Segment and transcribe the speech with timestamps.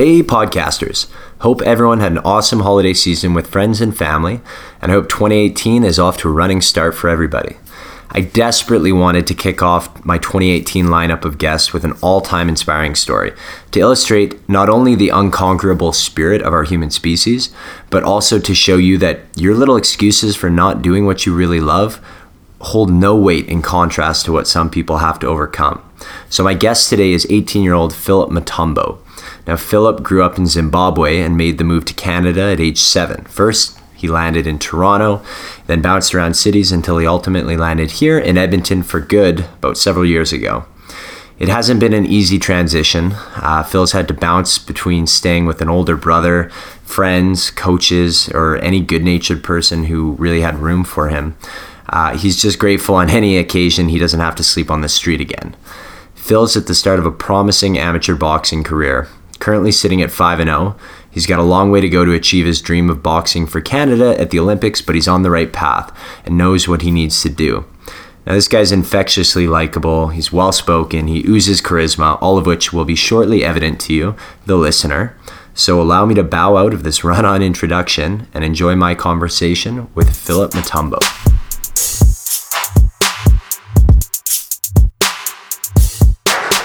[0.00, 1.10] Hey, podcasters.
[1.40, 4.40] Hope everyone had an awesome holiday season with friends and family,
[4.80, 7.58] and I hope 2018 is off to a running start for everybody.
[8.10, 12.48] I desperately wanted to kick off my 2018 lineup of guests with an all time
[12.48, 13.34] inspiring story
[13.72, 17.54] to illustrate not only the unconquerable spirit of our human species,
[17.90, 21.60] but also to show you that your little excuses for not doing what you really
[21.60, 22.00] love
[22.60, 25.82] hold no weight in contrast to what some people have to overcome.
[26.30, 28.98] So, my guest today is 18 year old Philip Mutombo.
[29.50, 33.24] Now, Philip grew up in Zimbabwe and made the move to Canada at age seven.
[33.24, 35.24] First, he landed in Toronto,
[35.66, 40.06] then bounced around cities until he ultimately landed here in Edmonton for good about several
[40.06, 40.66] years ago.
[41.40, 43.14] It hasn't been an easy transition.
[43.34, 46.48] Uh, Phil's had to bounce between staying with an older brother,
[46.84, 51.36] friends, coaches, or any good natured person who really had room for him.
[51.88, 55.20] Uh, he's just grateful on any occasion he doesn't have to sleep on the street
[55.20, 55.56] again.
[56.14, 59.08] Phil's at the start of a promising amateur boxing career,
[59.40, 60.76] currently sitting at 5 and 0.
[61.10, 64.18] He's got a long way to go to achieve his dream of boxing for Canada
[64.20, 65.92] at the Olympics, but he's on the right path
[66.24, 67.64] and knows what he needs to do.
[68.26, 72.84] Now, this guy's infectiously likable, he's well spoken, he oozes charisma, all of which will
[72.84, 74.14] be shortly evident to you,
[74.46, 75.16] the listener.
[75.54, 79.88] So, allow me to bow out of this run on introduction and enjoy my conversation
[79.94, 81.39] with Philip Mutombo.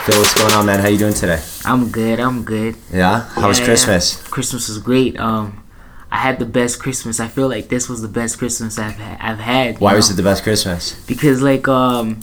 [0.05, 0.79] Phil, what's going on, man?
[0.79, 1.41] How you doing today?
[1.65, 2.19] I'm good.
[2.19, 2.75] I'm good.
[2.93, 3.21] Yeah.
[3.29, 4.21] How was Yeah, Christmas?
[4.29, 5.19] Christmas was great.
[5.19, 5.63] Um,
[6.11, 7.19] I had the best Christmas.
[7.19, 9.79] I feel like this was the best Christmas I've ha- I've had.
[9.79, 10.93] Why was it the best Christmas?
[11.07, 12.19] Because like um,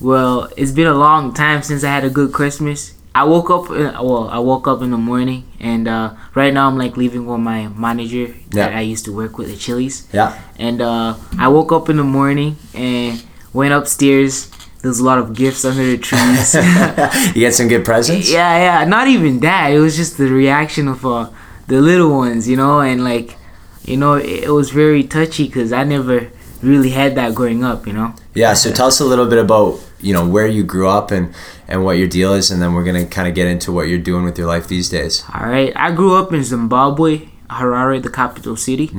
[0.00, 2.92] well, it's been a long time since I had a good Christmas.
[3.14, 3.70] I woke up.
[3.70, 7.24] In, well, I woke up in the morning, and uh, right now I'm like leaving
[7.26, 8.78] with my manager that Yeah.
[8.78, 10.06] I used to work with at Chili's.
[10.12, 10.38] Yeah.
[10.58, 13.22] And uh, I woke up in the morning and
[13.54, 14.50] went upstairs.
[14.82, 16.54] There's a lot of gifts under the trees.
[17.34, 18.30] you get some good presents?
[18.30, 18.84] Yeah, yeah.
[18.86, 19.72] Not even that.
[19.72, 21.30] It was just the reaction of uh,
[21.66, 23.36] the little ones, you know, and like,
[23.84, 26.30] you know, it, it was very touchy because I never
[26.62, 28.14] really had that growing up, you know.
[28.34, 31.34] Yeah, so tell us a little bit about, you know, where you grew up and,
[31.68, 33.88] and what your deal is, and then we're going to kind of get into what
[33.88, 35.24] you're doing with your life these days.
[35.34, 35.72] All right.
[35.76, 38.90] I grew up in Zimbabwe, Harare, the capital city,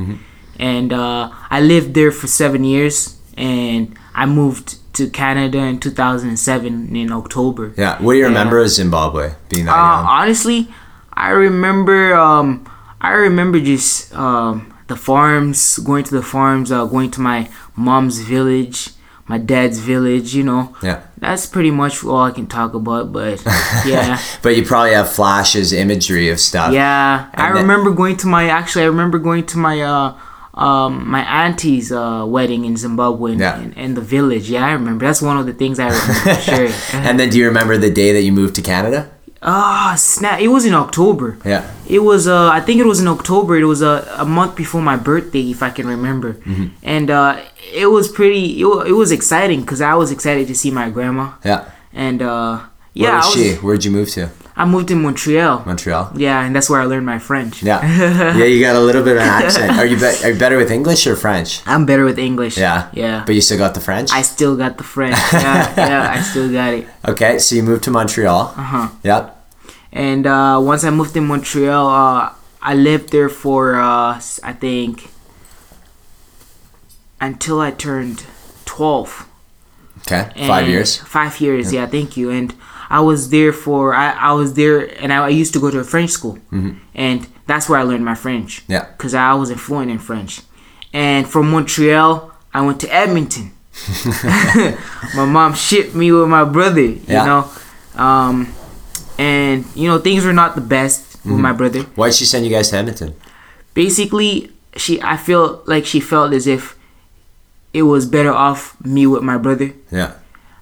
[0.59, 6.95] and uh, I lived there for seven years, and I moved to Canada in 2007
[6.95, 7.73] in October.
[7.77, 8.29] Yeah, what do you Yeah.
[8.29, 10.05] remember of Zimbabwe being that Uh, young?
[10.05, 10.69] honestly,
[11.13, 12.15] I remember.
[12.15, 12.65] Um,
[12.99, 18.19] I remember just um, the farms, going to the farms, uh, going to my mom's
[18.19, 18.89] village,
[19.27, 20.35] my dad's village.
[20.35, 20.99] You know, Yeah.
[21.17, 23.11] that's pretty much all I can talk about.
[23.11, 23.41] But
[23.85, 26.73] yeah, But you probably have flashes, imagery of stuff.
[26.73, 27.25] yeah.
[27.33, 28.49] I And then- remember going to my.
[28.49, 29.81] Actually, I remember going to my.
[29.81, 30.13] Uh,
[30.53, 33.59] um, my auntie's uh, wedding in Zimbabwe in, Yeah.
[33.61, 34.49] in, in the village.
[34.49, 35.05] Yeah, I remember.
[35.05, 36.69] That's one of the things I remember sure.
[36.93, 39.09] and then do you remember the day that you moved to Canada?
[39.43, 40.39] Ah, snap!
[40.39, 41.35] It was in October.
[41.43, 41.63] Yeah.
[41.89, 43.57] It was uh I think it was in October.
[43.57, 46.33] It was a, a month before my birthday, if I can remember.
[46.33, 46.67] Mm-hmm.
[46.83, 47.41] And uh,
[47.73, 48.61] it was pretty.
[48.61, 51.31] It, wa- it was exciting because I was excited to see my grandma.
[51.43, 51.65] Yeah.
[51.91, 53.55] And uh, Where yeah, was I, was, she?
[53.65, 54.29] Where'd you move to?
[54.55, 55.63] I moved to Montreal.
[55.65, 56.11] Montreal?
[56.15, 57.63] Yeah, and that's where I learned my French.
[57.63, 57.79] Yeah.
[58.37, 59.77] yeah, you got a little bit of an accent.
[59.77, 61.61] Are you, be- are you better with English or French?
[61.65, 62.57] I'm better with English.
[62.57, 62.89] Yeah.
[62.93, 63.23] Yeah.
[63.25, 64.11] But you still got the French?
[64.11, 65.17] I still got the French.
[65.31, 66.87] Yeah, yeah, I still got it.
[67.07, 68.53] okay, so you moved to Montreal.
[68.57, 68.87] Uh huh.
[69.03, 69.37] Yep.
[69.93, 75.09] And uh, once I moved to Montreal, uh, I lived there for uh, I think
[77.19, 78.25] until I turned
[78.65, 79.27] twelve.
[79.99, 80.97] Okay, five years.
[80.97, 81.85] Five years, yeah.
[81.85, 82.31] Thank you.
[82.31, 82.53] And
[82.91, 85.79] I was there for I, I was there, and I, I used to go to
[85.79, 86.37] a French school,
[86.93, 88.51] and that's where I learned my French.
[88.63, 88.71] Mm-hmm.
[88.73, 88.85] Yeah.
[88.97, 90.41] Cause I wasn't fluent in French,
[90.93, 92.11] and from Montreal
[92.53, 93.53] I went to Edmonton.
[95.15, 96.81] my mom shipped me with my brother.
[96.81, 97.25] You Yeah.
[97.25, 97.41] know,
[97.95, 98.53] um,
[99.17, 101.41] and you know things were not the best with Mm-hmm.
[101.41, 101.81] my brother.
[101.95, 103.13] Why did she send you guys to Edmonton?
[103.73, 106.75] Basically, she I feel like she felt as if
[107.73, 109.71] it was better off me with my brother.
[109.91, 110.15] Yeah.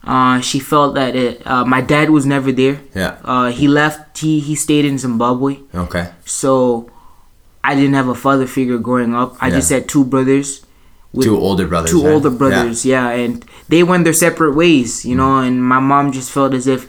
[0.03, 2.79] Uh, she felt that it, uh, my dad was never there.
[2.95, 3.17] Yeah.
[3.23, 4.17] Uh, he left.
[4.17, 5.59] He he stayed in Zimbabwe.
[5.75, 6.09] Okay.
[6.25, 6.90] So
[7.63, 9.35] I didn't have a father figure growing up.
[9.41, 9.55] I Yeah.
[9.55, 10.61] just had two brothers.
[11.11, 11.90] with- Two older brothers.
[11.91, 12.13] Two right?
[12.13, 12.85] older brothers.
[12.85, 13.09] Yeah.
[13.09, 15.05] and they went their separate ways.
[15.05, 16.87] You know, and my mom just felt as if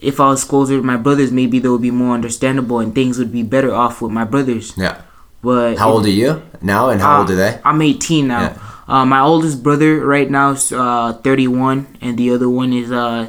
[0.00, 3.18] if I was closer to my brothers, maybe they would be more understandable and things
[3.18, 4.72] would be better off with my brothers.
[4.76, 4.84] Yeah.
[4.84, 4.96] yeah.
[5.42, 7.58] But How old are you now, and how uh, old are they?
[7.64, 8.40] I'm 18 now.
[8.40, 8.58] Yeah.
[8.88, 13.28] Uh, my oldest brother right now is uh, 31, and the other one is uh,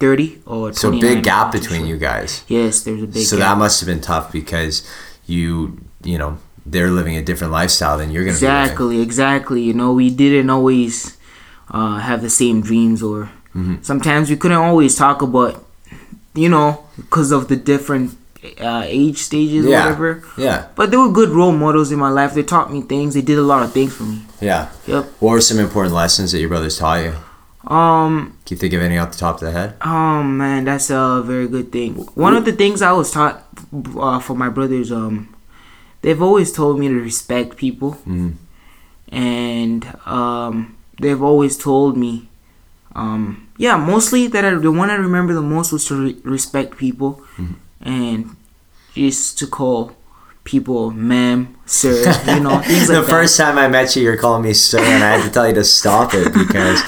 [0.00, 0.74] 30 or 29.
[0.74, 1.88] So big gap between sure.
[1.88, 2.42] you guys.
[2.48, 3.54] Yes, there's a big So gap.
[3.54, 4.82] that must have been tough because
[5.26, 9.62] you, you know, they're living a different lifestyle than you're gonna be exactly, exactly.
[9.62, 11.16] You know, we didn't always
[11.70, 13.76] uh, have the same dreams, or Mm-hmm.
[13.80, 15.64] sometimes we couldn't always talk about,
[16.34, 18.14] you know, because of the different
[18.60, 19.84] uh, age stages, or Yeah.
[19.84, 20.22] whatever.
[20.38, 20.66] Yeah.
[20.74, 22.34] But they were good role models in my life.
[22.34, 23.14] They taught me things.
[23.14, 24.22] They did a lot of things for me.
[24.40, 24.68] Yeah.
[24.86, 25.04] Yep.
[25.20, 27.14] What were some important lessons that your brothers taught you?
[27.66, 28.38] Um.
[28.46, 29.74] Can you think of any off the top of the head?
[29.84, 31.94] Oh man, that's a very good thing.
[32.14, 33.42] One of the things I was taught
[33.98, 35.34] uh, for my brothers, um,
[36.02, 38.34] they've always told me to respect people, Mhm.
[39.10, 42.28] and um, they've always told me,
[42.94, 46.76] um, yeah, mostly that I, the one I remember the most was to re- respect
[46.76, 47.20] people,
[47.80, 48.36] and
[48.94, 49.92] used to call
[50.44, 51.90] people ma'am, sir,
[52.32, 53.10] you know, things the like that.
[53.10, 55.54] first time I met you, you're calling me sir, and I had to tell you
[55.54, 56.80] to stop it because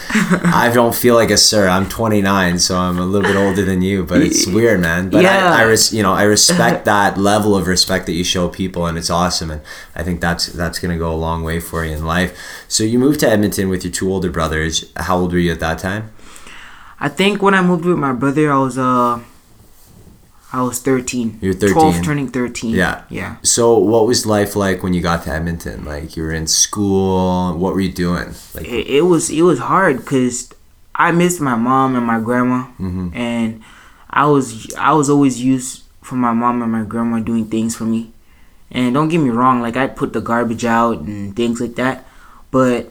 [0.55, 1.69] I don't feel like a sir.
[1.69, 5.11] I'm 29, so I'm a little bit older than you, but it's weird, man.
[5.11, 5.52] But Yeah.
[5.52, 8.87] I, I res- you know, I respect that level of respect that you show people,
[8.87, 9.50] and it's awesome.
[9.50, 9.61] And
[9.96, 12.38] I think that's that's gonna go a long way for you in life.
[12.69, 14.84] So you moved to Edmonton with your two older brothers.
[14.96, 16.12] How old were you at that time?
[17.00, 19.19] I think when I moved with my brother, I was uh,
[20.53, 21.39] I was 13.
[21.43, 21.73] You were 13.
[21.75, 22.75] 12 turning 13.
[22.75, 23.03] Yeah.
[23.11, 23.37] Yeah.
[23.43, 25.85] So what was life like when you got to Edmonton?
[25.85, 27.56] Like you were in school.
[27.59, 28.33] What were you doing?
[28.55, 30.50] Like It, it was it was hard because
[30.95, 33.15] I missed my mom and my grandma, Mhm.
[33.15, 33.62] and
[34.11, 37.85] I was I was always used for my mom and my grandma doing things for
[37.85, 38.11] me.
[38.71, 42.06] And don't get me wrong, like I put the garbage out and things like that,
[42.51, 42.87] but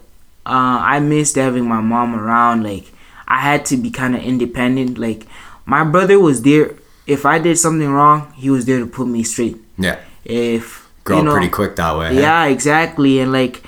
[0.45, 2.63] uh, I missed having my mom around.
[2.63, 2.85] Like
[3.27, 4.97] I had to be kind of independent.
[4.97, 5.25] Like
[5.65, 6.75] my brother was there.
[7.07, 9.57] If I did something wrong, he was there to put me straight.
[9.77, 12.15] yeah, If grow you know, pretty quick that way.
[12.19, 13.19] yeah, exactly.
[13.19, 13.63] And like,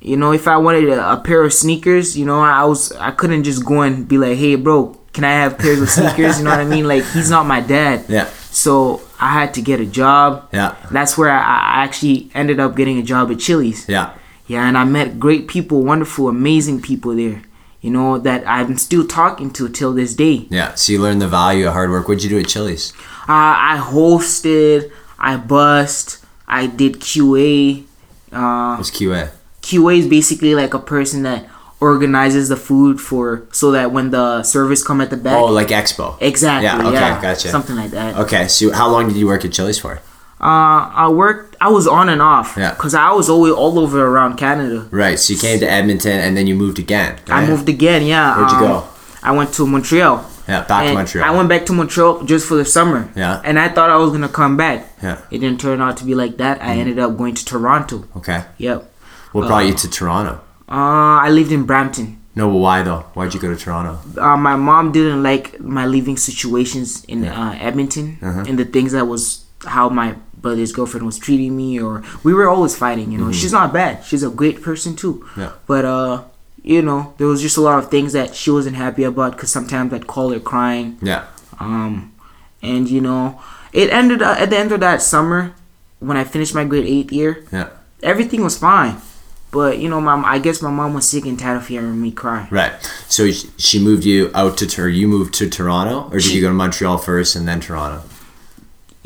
[0.00, 3.10] you know, if I wanted a, a pair of sneakers, you know, I was I
[3.10, 6.44] couldn't just go and be like, "Hey, bro, can I have pairs of sneakers?" you
[6.44, 6.86] know what I mean?
[6.86, 8.28] Like, he's not my dad, Yeah.
[8.50, 10.48] so I had to get a job.
[10.52, 10.74] Yeah.
[10.92, 13.88] That's where I, I actually ended up getting a job at Chili's.
[13.88, 14.12] Yeah.
[14.46, 17.40] Yeah, and I met great people, wonderful, amazing people there.
[17.84, 20.46] You know that I'm still talking to till this day.
[20.48, 20.72] Yeah.
[20.72, 22.08] So you learned the value of hard work.
[22.08, 22.94] What'd you do at Chili's?
[23.28, 27.84] Uh, I hosted, I bust, I did QA.
[28.32, 29.32] Uh, What's QA?
[29.60, 31.46] QA is basically like a person that
[31.78, 35.36] organizes the food for so that when the service come at the back.
[35.36, 36.16] Oh, like Expo.
[36.22, 36.64] exactly.
[36.64, 37.48] yeah, Yeah, okay, gotcha.
[37.50, 38.16] Something like that.
[38.16, 38.48] Okay.
[38.48, 40.00] So how long did you work at Chili's for?
[40.44, 41.56] Uh, I worked.
[41.60, 42.56] I was on and off.
[42.58, 42.74] Yeah.
[42.74, 44.86] Cause I was always all over around Canada.
[44.90, 45.18] Right.
[45.18, 47.18] So you came to Edmonton and then you moved again.
[47.28, 48.02] I moved again.
[48.04, 48.36] Yeah.
[48.36, 48.88] Where'd you um, go?
[49.22, 50.30] I went to Montreal.
[50.46, 50.64] Yeah.
[50.66, 51.24] Back to Montreal.
[51.26, 53.10] I went back to Montreal just for the summer.
[53.16, 53.40] Yeah.
[53.42, 54.86] And I thought I was gonna come back.
[55.02, 55.22] Yeah.
[55.30, 56.60] It didn't turn out to be like that.
[56.60, 58.04] I ended up going to Toronto.
[58.18, 58.44] Okay.
[58.58, 58.92] Yep.
[59.32, 60.34] What brought you to Toronto?
[60.68, 62.20] Uh, I lived in Brampton.
[62.36, 63.00] No, but why though?
[63.14, 63.98] Why'd you go to Toronto?
[64.20, 68.44] uh, my mom didn't like my living situations in uh, Edmonton Uh-huh.
[68.46, 71.94] and the things that was how my brother's girlfriend was treating me or
[72.26, 75.40] we were always fighting you know she's not bad she's a great person too Mm-hmm.
[75.40, 75.52] Yeah.
[75.72, 76.14] but uh
[76.74, 79.50] you know there was just a lot of things that she wasn't happy about because
[79.58, 81.22] sometimes I'd call her crying Yeah.
[81.68, 82.12] um
[82.62, 83.40] and you know
[83.72, 85.40] it ended uh, at the end of that summer
[86.06, 87.68] when I finished my grade eighth year Yeah.
[88.12, 88.96] everything was fine
[89.50, 92.10] but you know mom I guess my mom was sick and tired of hearing me
[92.22, 92.74] cry Right.
[93.08, 93.20] So
[93.66, 94.88] she moved you out to Tur.
[95.00, 98.00] You moved to Toronto, or did you go to Montreal first and then Toronto?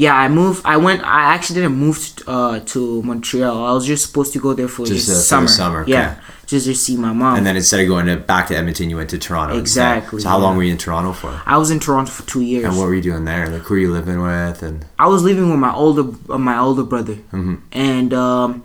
[0.00, 0.62] Yeah, I moved.
[0.64, 1.02] I went.
[1.02, 1.98] I actually didn't move
[2.28, 3.66] uh, to Montreal.
[3.66, 5.48] I was just supposed to go there for Just, just, uh, for the summer.
[5.48, 5.90] summer, okay.
[5.90, 7.36] Yeah, just to see my mom.
[7.36, 9.58] And then instead of going to back to Edmonton, you went to Toronto.
[9.58, 9.98] instead.
[9.98, 11.42] Exactly, So how long were you in Toronto for?
[11.44, 12.64] I was in Toronto for two years.
[12.66, 13.48] And what were you doing there?
[13.50, 14.62] Like who were you living with?
[14.62, 17.56] And I was living with my older uh, my older brother, Mm-hmm.
[17.72, 18.62] and um,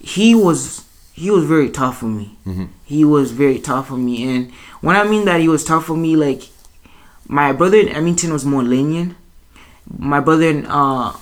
[0.00, 2.36] he was he was very tough on me.
[2.44, 2.64] Mm-hmm.
[2.84, 6.02] He was very tough on me, and when I mean that he was tough on
[6.02, 6.48] me, like
[7.28, 9.14] my brother in Edmonton was more lenient.
[9.88, 11.16] My brother in uh,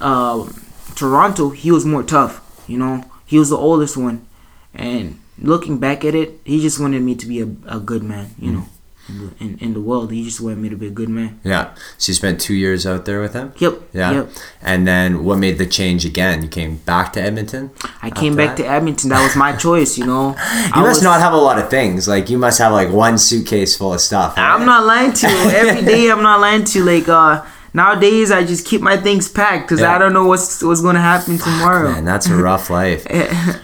[0.00, 0.48] uh,
[0.94, 2.40] Toronto, he was more tough.
[2.66, 4.26] You know, he was the oldest one,
[4.74, 8.30] and looking back at it, he just wanted me to be a, a good man.
[8.38, 8.64] You know,
[9.08, 11.40] in, the, in in the world, he just wanted me to be a good man.
[11.44, 13.52] yeah, so you spent two years out there with him.
[13.58, 13.80] Yep.
[13.92, 14.12] Yeah.
[14.12, 14.28] Yep.
[14.60, 16.42] And then what made the change again?
[16.42, 17.70] You came back to Edmonton.
[18.00, 18.62] I came back that?
[18.62, 19.10] to Edmonton.
[19.10, 20.36] That was my choice, you know.
[20.76, 22.06] You must not have a lot of things.
[22.06, 24.34] Like you must have like one suitcase full of stuff.
[24.36, 25.50] I'm not lying to you.
[25.50, 26.84] Every day, I'm not lying to you.
[26.84, 27.44] Like uh,
[27.74, 29.94] nowadays, I just keep my things packed because Yeah.
[29.94, 31.92] I don't know what's what's gonna happen tomorrow.
[31.92, 33.06] Man, that's a rough life.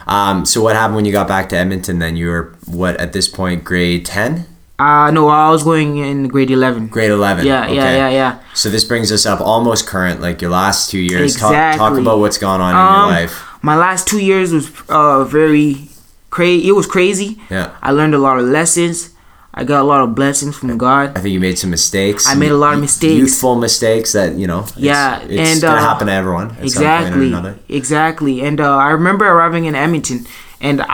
[0.09, 1.99] Um, so what happened when you got back to Edmonton?
[1.99, 3.63] Then you were what at this point?
[3.65, 4.47] Grade ten,
[4.79, 6.87] uh, no, I was going in grade eleven.
[6.87, 7.45] grade eleven.
[7.47, 7.97] Yeah, yeah, Okay.
[7.97, 8.39] yeah, yeah.
[8.55, 11.37] So this brings us up almost current, like your last two years.
[11.37, 13.45] Talk, talk about what's gone on in Um, your life.
[13.61, 15.91] My last two years was uh very
[16.31, 16.69] crazy.
[16.69, 17.39] It was crazy.
[17.51, 17.73] Yeah.
[17.83, 19.11] I learned a lot of lessons.
[19.55, 21.17] I got a lot of blessings from God.
[21.17, 22.29] I think you made some mistakes.
[22.29, 23.15] I made a lot of mistakes.
[23.19, 24.61] Youthful mistakes that you know.
[24.61, 26.51] It's, Yeah, it's and, gonna uh, happen to everyone.
[26.61, 30.27] At Some point or exactly exactly and uh, i remember arriving in edmonton
[30.61, 30.85] and uh,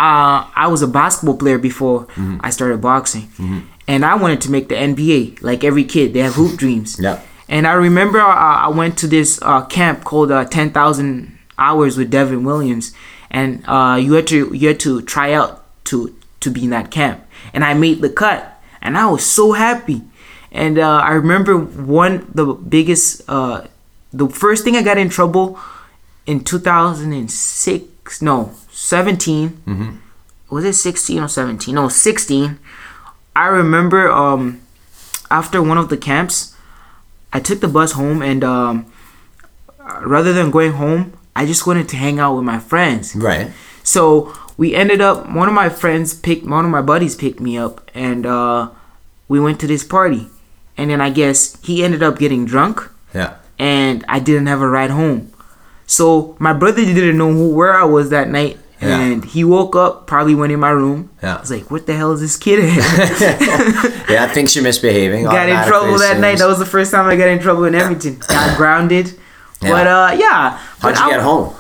[0.65, 2.39] i was a basketball player before Mm-hmm.
[2.41, 3.29] i started boxing
[3.89, 7.21] and i wanted to make the nba like every kid they have hoop dreams Yeah.
[7.47, 12.09] And I remember uh, I went to this uh, camp called uh, 10,000 Hours with
[12.11, 12.95] Devin Williams,
[13.31, 15.97] and uh, you had to you had to try out to
[16.41, 17.21] to be in that camp,
[17.55, 20.03] and I made the cut, and I was so happy.
[20.53, 23.67] And uh, I remember one the biggest uh,
[24.13, 25.59] the first thing I got in trouble
[26.27, 30.01] in 2006 no 17
[30.51, 32.59] was it 16 or 17 no 16
[33.37, 34.61] i remember um
[35.31, 36.55] after one of the camps
[37.33, 38.87] i took the bus home and um
[40.03, 43.15] rather than going home i just wanted to hang out with my friends.
[43.15, 43.51] Right.
[43.83, 47.57] so we ended up one of my friends picked one of my buddies picked me
[47.59, 48.71] up and uh
[49.29, 50.29] we went to this party
[50.77, 52.81] and then i guess he ended up getting drunk
[53.15, 53.37] Yeah.
[53.59, 55.31] and I didn't have a ride home.
[55.87, 58.59] So my brother didn't know who, where I was that night.
[58.83, 58.99] Yeah.
[59.01, 61.11] And he woke up, probably went in my room.
[61.23, 61.37] Yeah.
[61.37, 64.09] I was like, what the hell is this kid at?
[64.11, 65.25] Yeah, thinks you're misbehaving.
[65.25, 66.39] got in trouble that night.
[66.39, 68.19] That was the first time I got in trouble in Edmonton.
[68.27, 69.15] Got grounded.
[69.63, 69.71] Yeah.
[69.71, 70.59] But uh, yeah.
[70.59, 71.55] How'd But you I- get home?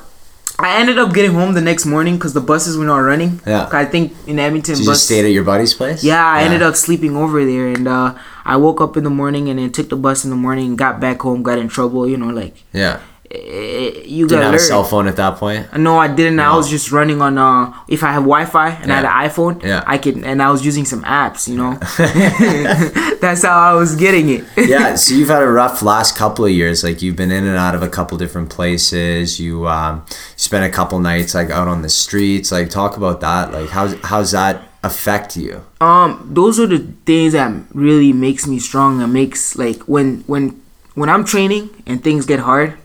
[0.58, 3.40] I ended up getting home the next morning because the buses were not running.
[3.46, 3.68] Yeah.
[3.73, 4.99] I think in Edmonton, you bus.
[4.99, 6.04] just stayed at your buddy's place?
[6.04, 9.49] Yeah, I ended up sleeping over there, and uh, I woke up in the morning
[9.49, 12.08] and then took the bus in the morning and got back home, got in trouble.
[12.08, 13.00] You know, like Yeah.
[13.34, 15.76] Eh, you Didn't got have a cell phone at that point.
[15.76, 16.38] No, I didn't.
[16.40, 17.36] I was just running on.
[17.38, 19.82] Uh, if I have Wi-Fi and I had an iPhone, Yeah.
[19.86, 21.48] I could, and I was using some apps.
[21.48, 21.72] You know,
[23.20, 24.44] that's how I was getting it.
[24.56, 26.84] yeah, so you've had a rough last couple of years.
[26.84, 29.40] Like you've been in and out of a couple different places.
[29.40, 30.04] You um,
[30.36, 32.52] spent a couple nights like out on the streets.
[32.52, 33.52] Like talk about that.
[33.52, 35.64] Like how's how's that affect you?
[35.80, 40.60] um, those are the things that really makes me strong and makes like when when
[40.94, 42.76] when I'm training and things get hard.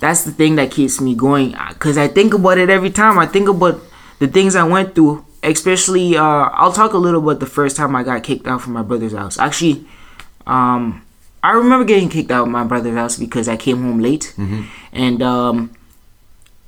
[0.00, 1.52] That's the thing that keeps me going.
[1.78, 3.18] Cause I think about it every time.
[3.18, 3.80] I think about
[4.18, 5.24] the things I went through.
[5.42, 8.74] Especially, uh, I'll talk a little about the first time I got kicked out from
[8.74, 9.38] my brother's house.
[9.38, 9.86] Actually,
[10.46, 11.02] um,
[11.42, 14.34] I remember getting kicked out of my brother's house because I came home late,
[14.92, 15.70] and um,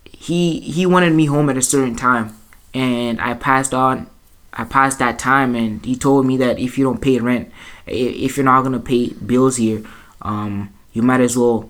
[0.07, 2.35] he he wanted me home at a certain time,
[2.73, 4.09] and I passed on.
[4.55, 7.53] I passed that time, and he told me that if you don't pay rent,
[7.87, 9.83] if you're not gonna pay bills here,
[10.23, 11.69] um, you might as well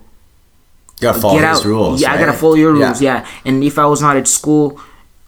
[1.02, 1.64] gotta follow get his out.
[1.66, 2.00] rules.
[2.02, 3.02] Yeah, I gotta follow your rules.
[3.02, 3.26] Yeah.
[3.44, 4.80] and if I was not at school,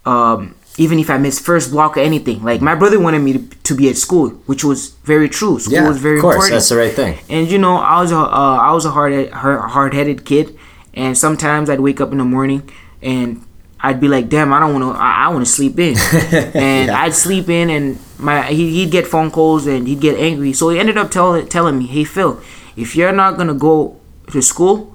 [0.07, 3.43] um, even if I missed first block or anything, like my brother wanted me to,
[3.69, 5.59] to be at school, which was very true.
[5.61, 6.55] School Yeah, was very of course, important.
[6.55, 7.19] that's the right thing.
[7.29, 10.57] And you know, I was a uh, I was a hard hard headed kid,
[10.95, 12.69] and sometimes I'd wake up in the morning
[13.03, 13.41] and
[13.81, 15.01] I'd be like, "Damn, I don't want to.
[15.01, 15.95] I, I want to sleep in,"
[16.55, 17.01] and Yeah.
[17.03, 20.53] I'd sleep in, and my he, he'd get phone calls and he'd get angry.
[20.55, 22.41] So he ended up telling telling me, "Hey Phil,
[22.77, 24.01] if you're not gonna go
[24.33, 24.94] to school,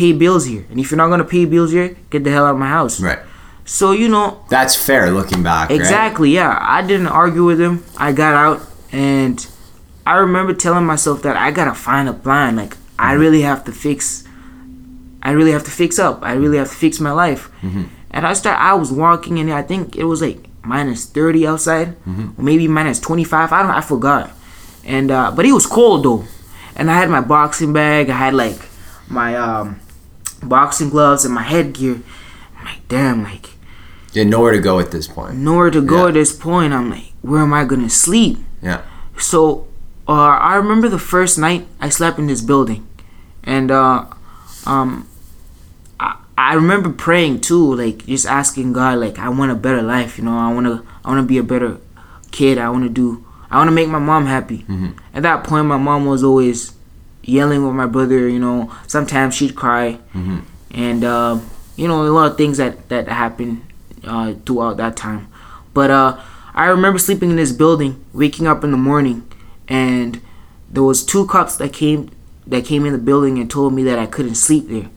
[0.00, 2.54] pay bills here, and if you're not gonna pay bills here, get the hell out
[2.56, 3.20] of my house." Right.
[3.64, 5.68] So you know, That's fair looking back.
[5.70, 5.78] right?
[5.80, 6.52] Exactly, yeah.
[6.76, 7.74] I didn't argue with him.
[8.06, 8.58] I got out
[8.90, 9.36] and
[10.12, 12.56] I remember telling myself that I gotta find a plan.
[12.62, 14.24] Like I really have to fix
[15.22, 16.16] I really have to fix up.
[16.30, 17.42] I really have to fix my life.
[18.10, 21.88] And I start I was walking and I think it was like minus thirty outside.
[22.36, 23.52] Or maybe minus twenty five.
[23.52, 24.24] I don't I forgot.
[24.94, 26.24] And uh but it was cold though.
[26.76, 28.58] And I had my boxing bag, I had like
[29.08, 29.78] my um
[30.42, 32.00] boxing gloves and my headgear.
[32.58, 33.50] I'm like, damn, like
[34.12, 35.36] You had nowhere to go at this point.
[35.36, 36.08] nowhere to go Yeah.
[36.08, 36.72] at this point.
[36.72, 38.38] I'm like, where am I gonna sleep?
[38.62, 38.82] Yeah.
[39.18, 39.66] So,
[40.08, 42.86] uh, I remember the first night I slept in this building,
[43.44, 44.06] and uh,
[44.66, 45.06] um,
[46.00, 50.18] I, I remember praying too, like just asking God, like I want a better life.
[50.18, 51.78] You know, I wanna I wanna be a better
[52.32, 52.58] kid.
[52.58, 53.24] I wanna do.
[53.50, 54.64] I wanna make my mom happy.
[55.14, 56.72] At that point, my mom was always
[57.22, 58.28] yelling with my brother.
[58.28, 59.98] You know, sometimes she'd cry,
[60.72, 61.38] and uh,
[61.76, 63.62] you know a lot of things that that happened
[64.04, 65.28] uh, throughout that time.
[65.74, 66.20] But uh,
[66.54, 69.26] I remember sleeping in this building, waking up in the morning,
[69.68, 70.20] and
[70.70, 72.10] there was two cops that came
[72.46, 74.88] that came in the building and told me that I couldn't sleep there,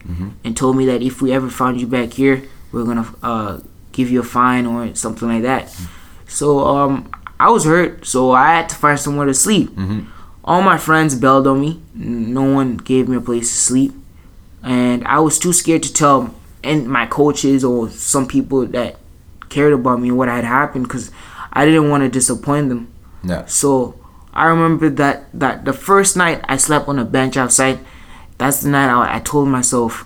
[0.44, 3.60] and told me that if we ever found you back here, we're gonna uh,
[3.92, 5.70] give you a fine or something like that.
[6.28, 9.70] So um, I was hurt, so I had to find somewhere to sleep.
[10.44, 11.82] All my friends bailed on me.
[11.94, 13.94] No one gave me a place to sleep,
[14.62, 16.34] and I was too scared to tell
[16.64, 18.98] and my coaches or some people that
[19.50, 21.12] cared about me what had happened because
[21.52, 22.92] I didn't want to disappoint them.
[23.22, 23.44] No.
[23.48, 24.00] So
[24.34, 27.80] I remember that that the first night I slept on a bench outside.
[28.38, 30.06] That's the night I, I told myself,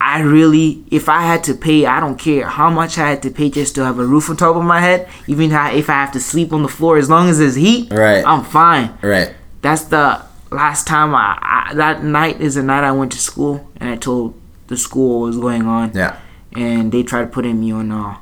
[0.00, 3.30] I really, if I had to pay, I don't care how much I had to
[3.30, 5.08] pay just to have a roof on top of my head.
[5.26, 8.24] Even if I have to sleep on the floor, as long as there's heat, Right.
[8.26, 8.96] I'm fine.
[9.02, 9.34] Right.
[9.60, 13.68] That's the last time I, I that night is the night I went to school
[13.76, 14.34] and I told
[14.68, 16.16] the school what was going on Yeah.
[16.56, 18.16] and they tried putting me on uh,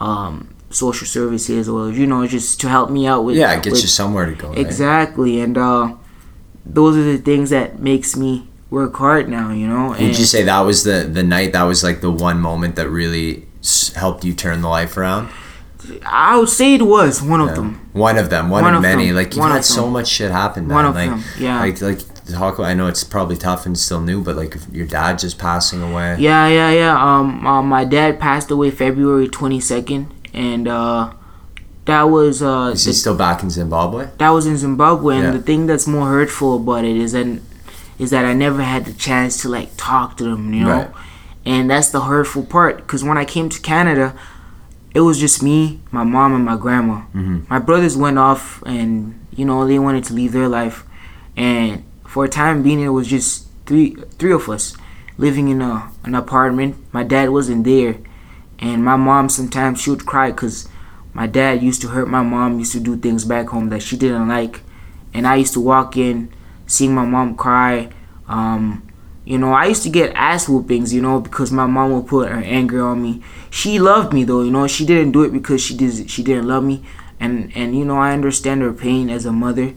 [0.00, 3.74] um, social services or you know just to help me out with Yeah, it gets
[3.74, 4.48] with- you somewhere to go.
[4.50, 4.58] Right?
[4.58, 5.94] exactly and uh,
[6.64, 8.48] those are the things that makes me
[8.78, 9.46] work hard now.
[9.60, 9.88] You know.
[9.90, 11.52] Would you say that was the the night?
[11.56, 15.28] That was like the one moment that really s- helped you turn the life around.
[16.06, 17.54] I would say it was one of Yeah.
[17.60, 17.70] them.
[17.92, 19.06] One of them, one, One of of many.
[19.08, 19.16] them.
[19.16, 20.74] Like you've One had so much shit happen, man.
[20.76, 21.60] One of like, them, yeah.
[21.60, 22.00] Like like
[22.38, 22.58] talk.
[22.58, 26.16] I know it's probably tough and still new, but like your dad just passing away.
[26.18, 26.94] Yeah, yeah, yeah.
[27.08, 31.10] Um, uh, my dad passed away February twenty second, and uh,
[31.84, 34.08] that was uh, Is he the- still back in Zimbabwe?
[34.16, 35.16] that was in Zimbabwe.
[35.16, 35.30] And Yeah.
[35.32, 37.26] the thing that's more hurtful about it is that
[37.98, 40.70] is that I never had the chance to like talk to them, you know.
[40.70, 40.90] Right.
[41.46, 44.14] And that's the hurtful part, because when I came to Canada,
[44.94, 47.02] it was just me, my mom, and my grandma.
[47.14, 47.48] Mhm.
[47.50, 50.84] My brothers went off, and you know they wanted to leave their life,
[51.36, 54.76] and for a time being, it was just three three of us
[55.18, 56.76] living in a an apartment.
[56.92, 57.96] My dad wasn't there,
[58.58, 60.68] and my mom sometimes she would cry because
[61.12, 63.96] my dad used to hurt my mom, used to do things back home that she
[63.96, 64.62] didn't like,
[65.12, 66.28] and I used to walk in,
[66.66, 67.90] seeing my mom cry.
[68.28, 68.88] Um,
[69.24, 72.28] you know, I used to get ass whoopings, you know, because my mom would put
[72.28, 73.22] her anger on me.
[73.50, 74.66] She loved me though, you know.
[74.66, 76.10] She didn't do it because she did.
[76.10, 76.84] She didn't love me,
[77.18, 79.74] and and you know, I understand her pain as a mother.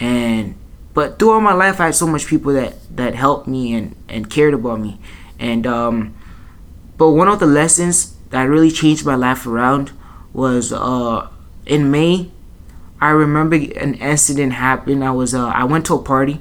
[0.00, 0.56] And
[0.94, 4.28] but throughout my life, I had so much people that that helped me and and
[4.28, 4.98] cared about me,
[5.38, 6.14] and um,
[6.96, 9.92] but one of the lessons that really changed my life around
[10.32, 11.28] was uh
[11.66, 12.30] in May.
[13.00, 15.02] I remember an incident happened.
[15.04, 16.40] I was uh I went to a party,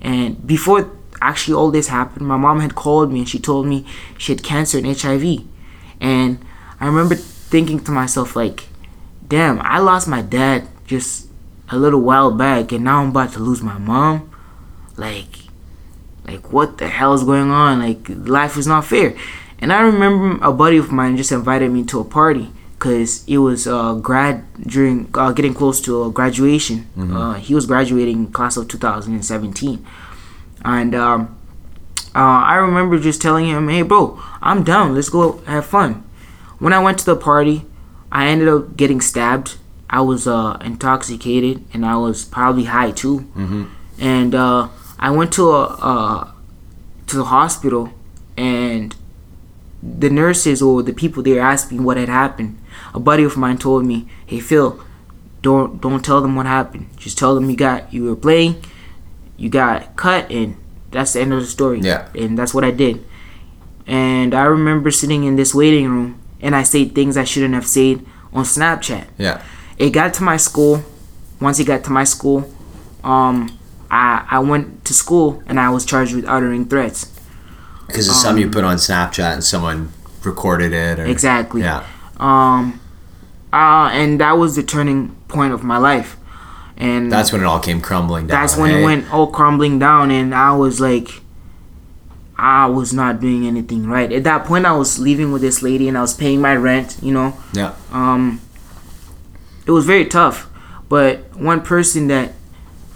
[0.00, 0.90] and before
[1.20, 4.42] actually all this happened, my mom had called me and she told me she had
[4.42, 5.44] cancer and HIV,
[6.00, 6.38] and
[6.80, 8.68] I remember thinking to myself like,
[9.28, 11.28] damn, I lost my dad just
[11.68, 14.30] a little while back, and now I'm about to lose my mom.
[14.96, 15.44] Like,
[16.26, 17.80] like what the hell is going on?
[17.80, 19.14] Like life is not fair.
[19.58, 23.36] And I remember a buddy of mine just invited me to a party because it
[23.36, 26.88] was uh, grad during uh, getting close to a graduation.
[27.14, 29.86] Uh, he was graduating class of 2017,
[30.64, 31.38] and um,
[32.14, 34.94] uh, I remember just telling him, "Hey, bro, I'm down.
[34.94, 36.02] Let's go have fun."
[36.58, 37.66] When I went to the party,
[38.10, 39.58] I ended up getting stabbed.
[39.90, 43.20] I was uh, intoxicated and I was probably high too.
[43.36, 43.64] Mm-hmm.
[43.98, 46.30] And uh, I went to a uh,
[47.08, 47.90] to the hospital,
[48.36, 48.94] and
[49.82, 52.58] the nurses or the people there asked me what had happened.
[52.94, 54.80] A buddy of mine told me, "Hey Phil,
[55.42, 56.88] don't don't tell them what happened.
[56.96, 58.62] Just tell them you got you were playing,
[59.36, 60.56] you got cut, and
[60.90, 62.08] that's the end of the story." Yeah.
[62.14, 63.04] And that's what I did.
[63.86, 67.66] And I remember sitting in this waiting room, and I said things I shouldn't have
[67.66, 69.06] said on Snapchat.
[69.18, 69.42] Yeah.
[69.78, 70.84] It got to my school.
[71.40, 72.44] Once it got to my school,
[73.02, 73.58] um,
[73.90, 77.10] I I went to school and I was charged with uttering threats.
[77.90, 79.92] Because of something you put on Snapchat and someone
[80.24, 80.98] recorded it.
[80.98, 81.62] Or, Um, Exactly.
[81.62, 81.84] Yeah.
[82.18, 82.80] Um,
[83.52, 86.16] uh, and that was the turning point of my life.
[86.76, 88.40] And That's when it all came crumbling down.
[88.40, 88.80] that's when hey?
[88.80, 91.20] it went all crumbling down, and I was like,
[92.38, 94.10] I was not doing anything right.
[94.10, 96.96] At that point, I was living with this lady, and I was paying my rent.
[97.02, 97.72] You know, Yeah.
[97.92, 98.40] um,
[99.66, 100.48] it was very tough.
[100.88, 102.32] But one person that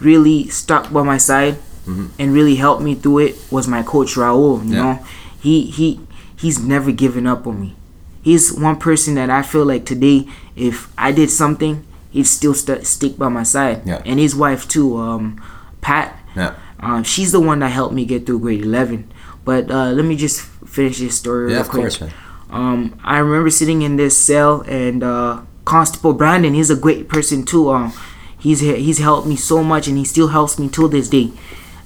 [0.00, 2.08] really stuck by my side Mhm.
[2.18, 4.64] and really helped me through it was my coach Raul.
[4.66, 4.82] You Yeah.
[4.82, 4.98] know,
[5.40, 6.00] he he
[6.36, 7.76] he's never given up on me.
[8.22, 12.86] He's one person that I feel like today, if I did something, he'd still st-
[12.86, 13.82] stick by my side.
[13.84, 14.00] Yeah.
[14.06, 15.36] And his wife too, um,
[15.82, 16.16] Pat.
[16.34, 16.52] Yeah.
[16.80, 19.04] Um, she's the one that helped me get through grade eleven.
[19.44, 21.50] But uh, let me just finish this story.
[21.50, 21.82] Yeah, real of quick.
[21.98, 22.02] course.
[22.50, 27.42] Um, I remember sitting in this cell, and uh, Constable Brandon, he's a great person
[27.44, 27.68] too.
[27.70, 27.92] Um,
[28.38, 31.30] he's he's helped me so much, and he still helps me till this day.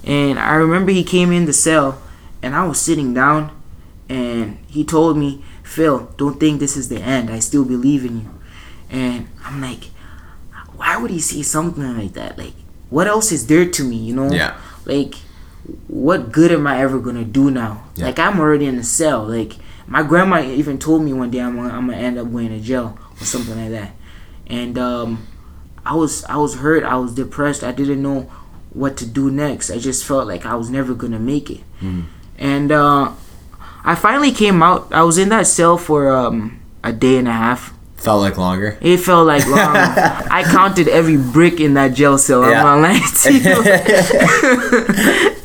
[0.05, 2.01] And I remember he came in the cell,
[2.43, 3.51] and I was sitting down,
[4.09, 7.31] and he told me, "Phil, don't think this is the end.
[7.31, 8.31] I still believe in you."
[8.91, 9.91] And I'm like,
[10.77, 12.39] why would he say something like that?
[12.39, 12.55] Like,
[12.89, 13.97] what else is there to me?
[13.97, 14.31] You know?
[14.31, 14.57] Yeah.
[14.85, 15.17] Like,
[15.89, 17.85] what good am I ever gonna do now?
[17.97, 18.07] Yeah.
[18.07, 19.25] Like, I'm already in the cell.
[19.25, 19.55] Like,
[19.87, 22.61] my grandma even told me one day I'm gonna, I'm gonna end up going to
[22.61, 23.93] jail or something like that.
[24.47, 25.27] And um,
[25.85, 26.85] I was I was hurt.
[26.85, 27.65] I was depressed.
[27.65, 28.31] I didn't know
[28.73, 29.71] what to do next.
[29.71, 31.61] I just felt like I was never gonna make it.
[31.83, 32.05] Mhm.
[32.39, 33.11] And uh,
[33.85, 34.89] I finally came out.
[34.93, 37.73] I was in that cell for um, a day and a half.
[37.97, 38.79] Felt like longer.
[38.81, 39.59] It felt like long.
[40.31, 42.49] I counted every brick in that jail cell.
[42.49, 42.65] Yeah.
[42.65, 43.59] I'm lying to you.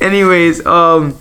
[0.00, 1.16] Anyways, um,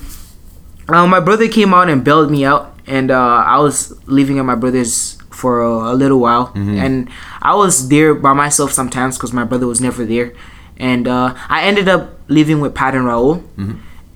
[0.87, 4.45] uh, my brother came out and bailed me out, and uh, I was living at
[4.45, 7.09] my brother's for a, a little while, and
[7.41, 10.33] I was there by myself sometimes because my brother was never there,
[10.77, 13.43] and uh, I ended up living with Pat and Raul,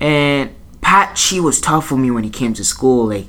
[0.00, 3.28] and Pat she was tough for me when he came to school, like.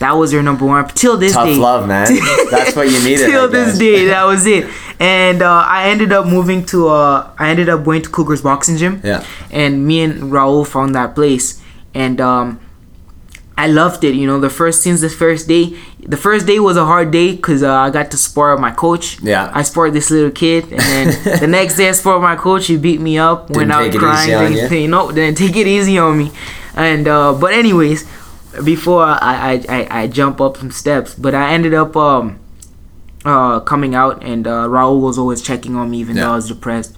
[0.00, 1.54] That was her number one till this Tough day.
[1.54, 2.08] Tough love, man.
[2.50, 3.26] That's what you needed.
[3.26, 4.68] Till this day, that was it.
[5.00, 8.76] and uh, I ended up moving to uh, I ended up going to Cougars Boxing
[8.76, 9.00] Gym.
[9.04, 9.24] Yeah.
[9.50, 11.62] And me and Raul found that place,
[11.94, 12.60] and um,
[13.56, 14.14] I loved it.
[14.16, 17.36] You know, the first since the first day, the first day was a hard day
[17.36, 19.20] because uh, I got to spar my coach.
[19.22, 19.50] Yeah.
[19.54, 22.66] I sparred this little kid, and then the next day I sparred my coach.
[22.66, 24.28] He beat me up, Didn't went out take crying.
[24.54, 24.78] didn't- you?
[24.78, 26.32] you know, didn't take it easy on me.
[26.74, 28.04] And uh, but anyways,
[28.64, 32.40] before I, I I I jump up some steps, but I ended up um
[33.24, 36.48] uh coming out, and uh, Raul was always checking on me, even though I was
[36.48, 36.96] depressed.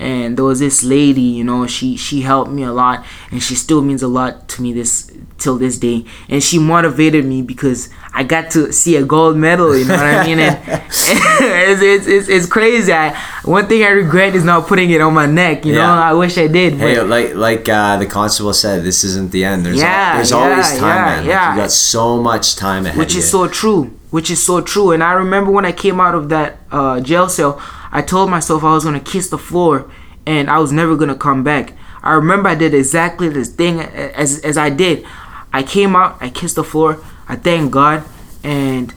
[0.00, 3.54] And there was this lady, you know, she she helped me a lot, and she
[3.54, 6.06] still means a lot to me this till this day.
[6.28, 9.76] And she motivated me because I got to see a gold medal.
[9.76, 10.38] You know what I mean?
[10.38, 10.58] And
[10.88, 12.92] it's, it's, it's, it's crazy.
[12.92, 15.66] I, one thing I regret is not putting it on my neck.
[15.66, 16.78] You know, I wish I did.
[16.78, 19.66] But Hey, like like uh, the constable said, this isn't the end.
[19.66, 21.26] There's al- Yeah, there's yeah, always time, yeah, man.
[21.26, 22.98] Like, you got so much time ahead.
[22.98, 23.22] which is you.
[23.36, 26.58] so true which is so true and i remember when i came out of that
[26.72, 29.90] uh, jail cell i told myself i was to kiss the floor
[30.26, 31.72] and i was never to come back.
[32.02, 35.04] I remember i did exactly this thing as, as i did.
[35.52, 38.04] I came out i kissed the floor i thank god
[38.42, 38.94] and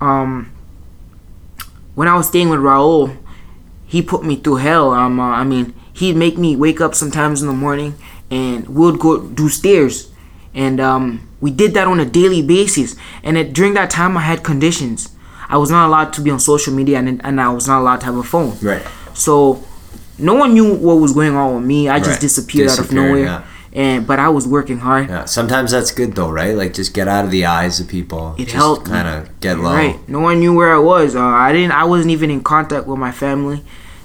[0.00, 0.52] um
[1.94, 3.16] when i was staying with raul
[3.86, 4.90] he put me through hell.
[4.90, 7.94] Um, uh, i mean he'd make me wake up sometimes in the morning
[8.30, 10.12] and we'd go do stairs.
[10.54, 12.96] And um, we did that on a daily basis.
[13.22, 15.15] And it, during that time i had conditions
[15.48, 18.00] i was not allowed to be on social media and, and i was not allowed
[18.00, 18.84] to have a phone right.
[19.14, 19.62] so
[20.18, 22.20] no one knew what was going on with me i just Right.
[22.20, 23.42] disappeared, out of nowhere yeah.
[23.72, 25.24] and but i was working hard Yeah.
[25.26, 26.54] Sometimes that's good though, right?
[26.56, 28.34] Like just get out of the eyes of people.
[28.38, 28.86] It just helped.
[28.86, 29.74] Kind of get low.
[29.74, 29.98] Right.
[30.08, 31.14] No one knew where I was.
[31.14, 31.72] Uh, I didn't.
[31.72, 33.62] I wasn't even in contact with my family.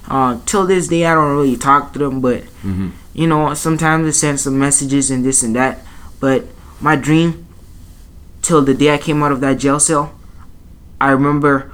[0.09, 2.19] Uh, till this day, I don't really talk to them.
[2.21, 2.89] But Mm-hmm.
[3.13, 5.79] you know, sometimes I send some messages and this and that.
[6.19, 6.45] But
[6.81, 7.45] my dream,
[8.41, 10.11] till the day I came out of that jail cell,
[11.01, 11.73] I remember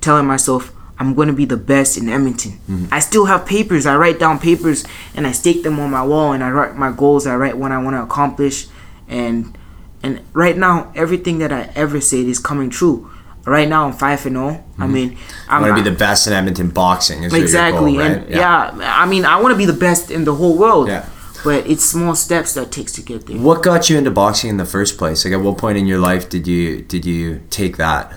[0.00, 0.72] telling myself.
[1.00, 2.60] I'm going to be the best in Edmonton.
[2.68, 2.92] Mm-hmm.
[2.92, 3.86] I still have papers.
[3.86, 6.92] I write down papers and I stake them on my wall and I write my
[6.92, 7.26] goals.
[7.26, 8.66] I write what I want to accomplish.
[9.08, 9.56] And
[10.02, 13.10] and right now, everything that I ever said is coming true.
[13.46, 14.62] Right now, I'm five and zero.
[14.78, 15.16] I mean,
[15.48, 17.24] I I'm want to be the best in Edmonton boxing.
[17.24, 18.18] Exactly, goal, right?
[18.18, 18.70] and yeah.
[18.82, 20.88] I mean, I want to be the best in the whole world.
[20.88, 21.08] Yeah.
[21.42, 23.38] But it's small steps that takes to get there.
[23.38, 25.24] What got you into boxing in the first place?
[25.24, 28.12] Like, at what point in your life did you did you take that?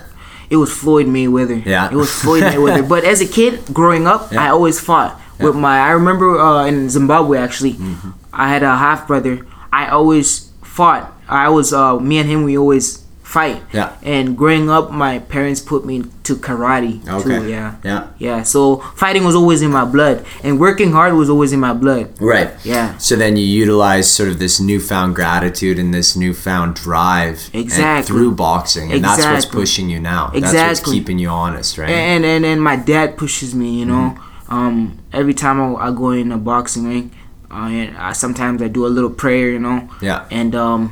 [0.54, 1.58] It was Floyd Mayweather.
[1.66, 1.90] Yeah.
[1.90, 2.86] It was Floyd Mayweather.
[2.94, 4.46] But as a kid growing up, Yeah.
[4.46, 5.76] I always fought with my.
[5.82, 8.10] I remember uh, in Zimbabwe actually, Mm-hmm.
[8.32, 9.42] I had a half brother.
[9.74, 11.10] I always fought.
[11.28, 12.42] I was uh, me and him.
[12.46, 13.03] We always
[13.34, 13.60] fight.
[13.72, 13.90] Yeah.
[14.02, 15.96] And growing up, my parents put me
[16.28, 16.94] to karate.
[17.06, 17.38] Okay.
[17.40, 17.76] Too, yeah.
[17.90, 18.02] Yeah.
[18.18, 18.42] Yeah.
[18.44, 22.06] So fighting was always in my blood, and working hard was always in my blood.
[22.20, 22.50] Right.
[22.64, 22.96] Yeah.
[22.98, 28.06] So then you utilize sort of this newfound gratitude and this newfound drive and Exactly.
[28.08, 30.22] through boxing, and that's what's pushing you now.
[30.26, 30.40] Exactly.
[30.40, 30.98] That's what's Exactly.
[31.00, 31.90] keeping you honest, right?
[31.90, 34.54] and and and my dad pushes me you know Mm-hmm.
[34.54, 34.76] um
[35.20, 37.06] every time I, I go in a boxing ring
[37.50, 40.20] uh, and I, sometimes i do a little prayer you know yeah.
[40.30, 40.82] and um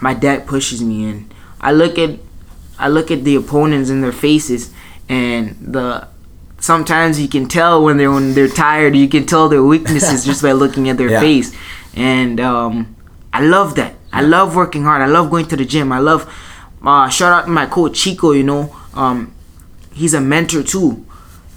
[0.00, 1.27] my dad pushes me and
[1.60, 2.18] i look at
[2.78, 4.72] i look at the opponents in their faces
[5.08, 6.06] and the
[6.60, 10.42] sometimes you can tell when they're when they're tired you can tell their weaknesses just
[10.42, 11.20] by looking at their Yeah.
[11.20, 11.54] face.
[11.94, 12.94] And um
[13.32, 13.94] i love that.
[14.12, 15.02] I love working hard.
[15.02, 15.92] I love going to the gym.
[15.92, 16.26] I love
[16.84, 18.74] uh shout out to my coach chico you know.
[18.94, 19.32] Um
[19.92, 21.04] he's a mentor too.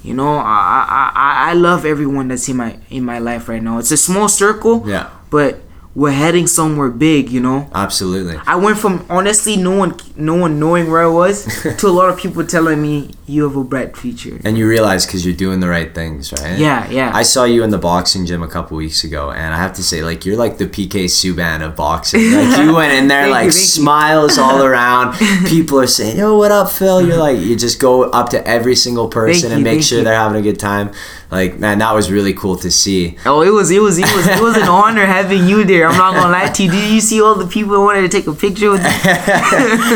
[0.04, 3.62] You know I, I i i love everyone that's in my in my life right
[3.62, 3.78] now.
[3.80, 5.10] It's a small circle Yeah.
[5.30, 5.62] but
[5.93, 8.38] we're heading somewhere big you know Absolutely.
[8.45, 11.45] I went from honestly no one no one knowing where I was
[11.77, 14.39] to a lot of people telling me you have a bright future.
[14.43, 16.60] And you realize because you're doing the right things, right?
[16.60, 17.12] Yeah, yeah.
[17.13, 19.84] I saw you in the boxing gym a couple weeks ago, and I have to
[19.84, 22.21] say, like, you're like the PK Subban of boxing.
[22.41, 25.15] Like, you went in there, like, smiles all around.
[25.47, 28.75] People are saying, "Yo, what up, Phil?" You're like, you just go up to every
[28.75, 30.04] single person Thank and you, make sure you.
[30.04, 30.91] they're having a good time.
[31.32, 33.17] Like, man, that was really cool to see.
[33.26, 35.88] Oh, it was it was it was it was an honor having you there.
[35.88, 36.70] I'm not gonna lie to you.
[36.70, 38.89] Did you see all the people who wanted to take a picture with you?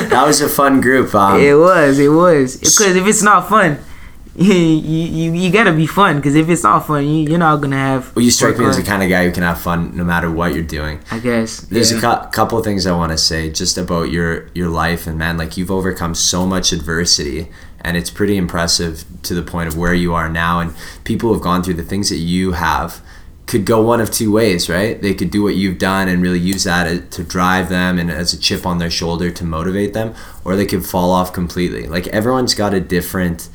[0.10, 1.14] that was a fun group.
[1.14, 2.56] Um, It was, it was.
[2.58, 3.80] Because if it's not fun,
[4.38, 6.18] you you, you gotta be fun.
[6.18, 8.16] Because if it's not fun, you, you're not gonna have.
[8.16, 10.32] well, you strike me as the kind of guy who can have fun no matter
[10.32, 11.02] what you're doing.
[11.12, 11.60] I guess.
[11.60, 11.98] There's yeah.
[11.98, 15.18] a cou- couple of things I want to say just about your your life and
[15.18, 17.50] man, like you've overcome so much adversity,
[17.86, 20.60] and it's pretty impressive to the point of where you are now.
[20.60, 23.02] And people who've gone through the things that you have
[23.46, 25.00] could go one of two ways, right?
[25.00, 28.10] They could do what you've done and really use that uh, to drive them and
[28.10, 31.88] as a chip on their shoulder to motivate them, or they could fall off completely.
[31.88, 33.50] Like everyone's got a different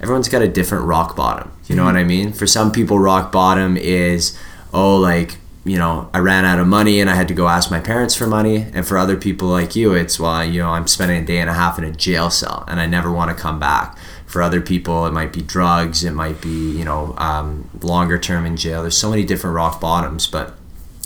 [0.00, 1.52] everyone's got a different rock bottom.
[1.68, 1.94] You know mm-hmm.
[1.94, 2.32] what I mean?
[2.32, 4.36] For some people rock bottom is
[4.74, 7.70] oh like you know, I ran out of money and I had to go ask
[7.70, 8.66] my parents for money.
[8.72, 11.50] And for other people like you, it's well, you know, I'm spending a day and
[11.50, 13.98] a half in a jail cell and I never want to come back.
[14.26, 16.04] For other people, it might be drugs.
[16.04, 18.82] It might be you know um, longer term in jail.
[18.82, 20.54] There's so many different rock bottoms, but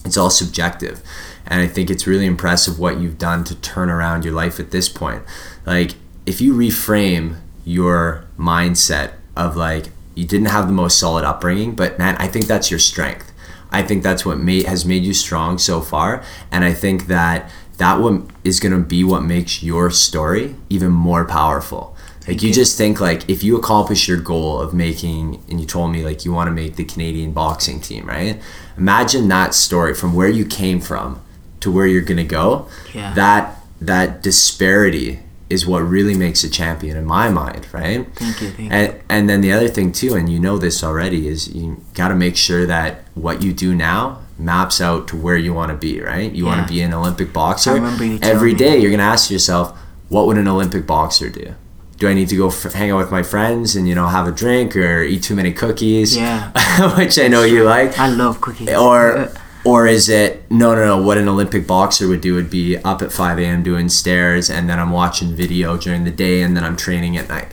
[0.05, 1.03] it's all subjective.
[1.47, 4.71] And I think it's really impressive what you've done to turn around your life at
[4.71, 5.23] this point.
[5.67, 5.93] Like
[6.27, 11.99] if you reframe your mindset of like you didn't have the most solid upbringing, but
[11.99, 13.30] man, I think that's your strength.
[13.71, 17.51] I think that's what made has made you strong so far, and I think that
[17.79, 21.97] that what is going to be what makes your story even more powerful.
[22.29, 25.67] Like you, you just think like if you accomplish your goal of making, and you
[25.67, 28.41] told me like you want to make the Canadian boxing team, right?
[28.77, 31.23] Imagine that story from where you came from
[31.61, 32.69] to where you're gonna go.
[32.95, 33.15] Yeah.
[33.15, 38.07] That that disparity is what really makes a champion in my mind, right?
[38.15, 38.51] Thank you.
[38.51, 39.01] Thank and you.
[39.11, 42.15] and then the other thing too, and you know this already, is you got to
[42.15, 46.01] make sure that what you do now maps out to where you want to be,
[46.01, 46.33] right?
[46.33, 47.73] You want to be an Olympic boxer.
[47.73, 48.83] I remember you Every day, me.
[48.83, 49.77] you're gonna ask yourself,
[50.09, 51.55] what would an Olympic boxer do?
[51.99, 54.27] Do I need to go f- hang out with my friends and you know have
[54.27, 56.17] a drink or eat too many cookies?
[56.17, 56.53] Yeah.
[56.97, 58.71] which I know you like I love cookies.
[58.71, 62.51] or uh, or is it no no no what an olympic boxer would do would
[62.51, 66.43] be up at 5 a.m doing stairs and then i'm watching video during the day
[66.43, 67.53] and then i'm training at night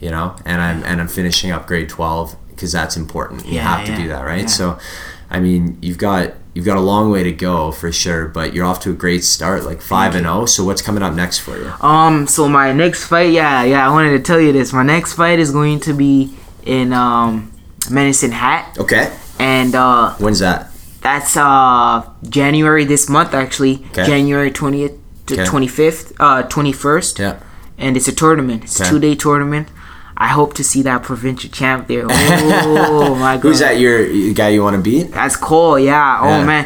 [0.00, 0.36] you know?
[0.44, 3.46] And i'm and i'm finishing up grade 12 because that's important.
[3.46, 4.42] You Yeah, have to do that right?
[4.42, 4.46] Yeah.
[4.46, 4.78] so
[5.30, 8.64] i mean you've got you've got a long way to go for sure but you're
[8.66, 11.56] off to a great start like 5 and 0 so what's coming up next for
[11.56, 11.68] you?
[11.80, 14.72] Um, so my next fight, yeah, yeah, I wanted to tell you this.
[14.72, 17.52] My next fight is going to be in um
[17.90, 19.16] Medicine Hat, okay.
[19.38, 20.67] And uh, when's that
[21.08, 22.02] that's uh
[22.38, 24.04] January this month actually, Okay.
[24.12, 24.94] January twentieth
[25.26, 25.44] to Okay.
[25.50, 27.36] twenty fifth, uh twenty first, yeah
[27.84, 28.60] and it's a tournament.
[28.64, 28.88] It's Okay.
[28.88, 29.66] a two day tournament.
[30.20, 32.04] I hope to see that provincial champ there.
[32.10, 33.98] Oh my god, who's that your
[34.40, 36.18] guy you want to beat That's cool, yeah.
[36.26, 36.64] Oh man,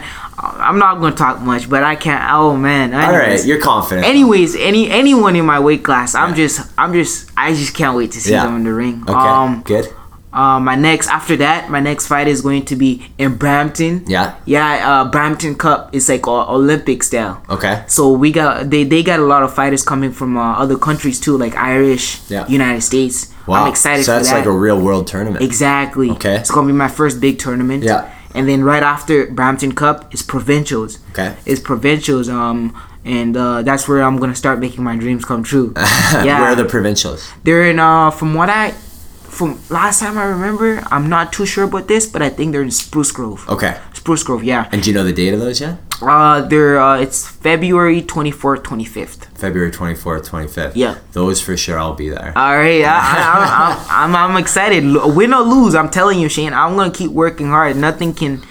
[0.68, 2.22] I'm not gonna talk much, but I can't.
[2.38, 6.56] Oh man, all right you're confident Anyways, any anyone in my weight class, I'm just,
[6.82, 8.44] I'm just, I just can't wait to see Yeah.
[8.46, 8.96] them in the ring.
[9.14, 9.86] okay Um, good
[10.32, 14.04] uh, my next after that, my next fight is going to be in Brampton.
[14.06, 17.42] yeah Yeah, uh, Brampton Cup is like uh, Olympic style.
[17.50, 20.76] okay So we got they they got a lot of fighters coming from uh, other
[20.78, 22.46] countries too, like Irish, Yeah.
[22.48, 23.32] United States.
[23.46, 24.38] wow I'm excited so that's that.
[24.38, 26.10] like a real world tournament exactly.
[26.10, 26.36] Okay.
[26.36, 27.82] It's gonna be my first big tournament.
[27.84, 28.08] Yeah.
[28.34, 30.98] And then right after Brampton Cup is provincials.
[31.10, 31.34] Okay.
[31.44, 32.28] It's provincials.
[32.30, 32.72] Um,
[33.04, 35.74] and uh, that's where I'm gonna start making my dreams come true.
[35.76, 36.38] yeah.
[36.40, 37.20] Where are the provincials?
[37.44, 38.72] They're in uh from what I
[39.32, 42.62] from last time I remember, I'm not too sure about this, but I think they're
[42.62, 43.48] in Spruce Grove.
[43.48, 43.78] Okay.
[43.94, 44.68] Spruce Grove, yeah.
[44.72, 45.78] And do you know the date of those yet?
[46.02, 49.26] Uh they're uh it's February 24th, 25th.
[49.38, 50.72] February 24th, 25th.
[50.74, 50.98] Yeah.
[51.12, 52.32] Those for sure I'll be there.
[52.36, 54.82] All right, I, I, I, I'm, I'm excited.
[54.84, 56.52] Lo- Win or lose, I'm telling you, Shane.
[56.52, 57.76] I'm gonna keep working hard.
[57.76, 58.42] Nothing can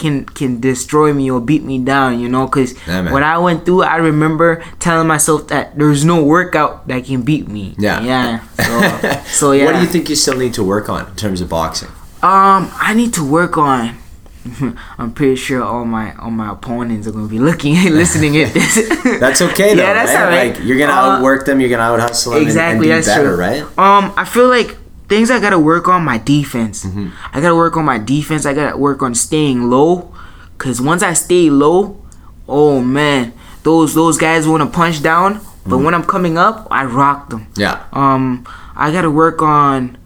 [0.00, 2.18] can can destroy me or beat me down.
[2.18, 6.24] You know, because Yeah, when I went through, I remember telling myself that there's no
[6.24, 7.74] workout that can beat me.
[7.78, 8.00] Yeah.
[8.02, 8.40] yeah.
[8.58, 9.66] So, so yeah.
[9.66, 11.90] What do you think you still need to work on in terms of boxing?
[12.22, 13.96] Um, I need to work on.
[14.98, 18.54] I'm pretty sure all my all my opponents are gonna be looking and listening at
[18.54, 18.74] this.
[19.20, 20.56] That's okay though, Yeah, that's right?
[20.56, 23.08] Like you're gonna Uh, outwork them, you're gonna out hustle them, Exactly, and, and that's
[23.08, 23.46] better, true.
[23.46, 23.62] right?
[23.78, 24.76] Um, I feel like
[25.10, 26.86] things I gotta work on my defense.
[26.86, 27.10] Mm-hmm.
[27.36, 28.46] I gotta work on my defense.
[28.46, 30.14] I gotta work on staying low,
[30.56, 32.00] cause once I stay low,
[32.48, 35.84] oh man, those those guys want to punch down, but Mm-hmm.
[35.84, 37.46] when I'm coming up, I rock them.
[37.56, 37.84] Yeah.
[37.92, 39.98] Um, I gotta work on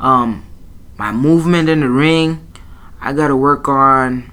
[0.00, 0.42] um
[0.98, 2.40] my movement in the ring.
[3.00, 4.32] I gotta work on.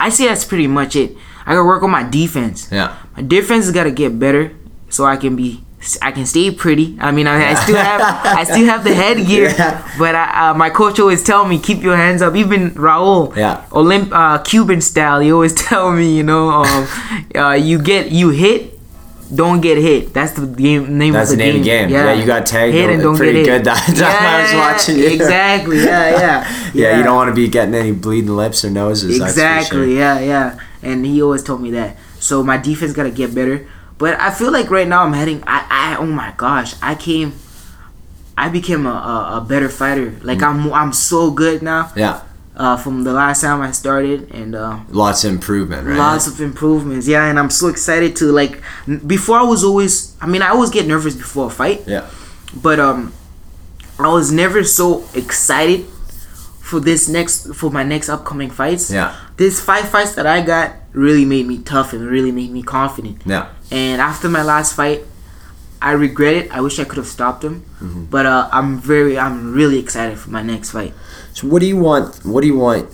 [0.00, 1.16] I say that's pretty much it.
[1.46, 2.68] I gotta work on my defense.
[2.72, 2.96] Yeah.
[3.16, 4.52] My defense has got to get better
[4.88, 5.62] so I can be
[6.02, 6.96] I can stay pretty.
[7.00, 8.00] I mean, I, I still have
[8.40, 9.86] I still have the headgear, Yeah.
[9.98, 12.34] but I, uh, my coach always tell me keep your hands up.
[12.34, 13.64] Even Raul, Yeah.
[13.70, 16.88] Olymp uh, Cuban style, he always tell me, you know, um,
[17.36, 18.72] uh, you get you hit.
[19.34, 20.14] Don't get hit.
[20.14, 21.88] That's the game name That's of the, the name of game.
[21.88, 22.12] Yeah, yeah.
[22.20, 23.46] you got tagged Hit and don't pretty get hit.
[23.58, 25.08] good that time I was watching you.
[25.10, 25.84] Exactly.
[25.84, 26.70] Yeah, yeah.
[26.72, 29.16] Yeah, you don't want to be getting any bleeding lips or noses.
[29.20, 29.78] Exactly.
[29.78, 29.86] sure.
[29.86, 30.60] Yeah, yeah.
[30.82, 31.96] And he always told me that.
[32.20, 33.66] So my defense gotta get better.
[33.98, 35.42] But I feel like right now I'm heading.
[35.46, 37.32] I, I oh my gosh, I came.
[38.36, 40.14] I became a, a, a better fighter.
[40.22, 40.66] Like Mm.
[40.66, 41.90] I'm I'm so good now.
[41.96, 42.22] Yeah.
[42.54, 45.98] Uh, from the last time I started, and uh, Lots of improvement, right?
[45.98, 47.06] lots of improvements.
[47.06, 48.62] Yeah, and I'm so excited to like.
[49.06, 50.16] Before I was always.
[50.22, 52.06] I mean, I always get nervous before a fight yeah.
[52.62, 53.12] but um
[53.98, 55.84] i was never so excited
[56.60, 59.14] for this next for my next upcoming fights Yeah.
[59.36, 60.72] These five fights that i got
[61.04, 63.44] really made me tough and really made me confident Yeah.
[63.70, 65.00] and after my last fight
[65.82, 68.04] i regret it i wish i could have stopped him Mm-hmm.
[68.14, 70.94] but uh i'm very i'm really excited for my next fight
[71.34, 72.24] So what do you want?
[72.24, 72.84] What do you want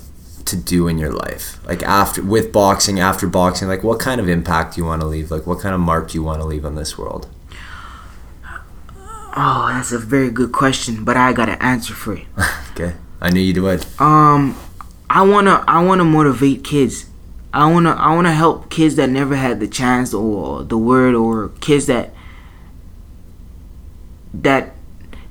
[0.51, 1.45] to do in your life?
[1.71, 5.07] Like after with boxing, after boxing, like what kind of impact do you want to
[5.15, 5.31] leave?
[5.31, 7.25] Like what kind of mark do you want to leave on this world?
[9.35, 12.27] Oh, that's a very good question, but I got an answer for it.
[12.73, 13.87] okay, I knew you would.
[13.99, 14.57] Um,
[15.09, 17.07] I wanna I wanna motivate kids.
[17.53, 21.49] I wanna I wanna help kids that never had the chance or the word or
[21.61, 22.15] kids that
[24.35, 24.75] that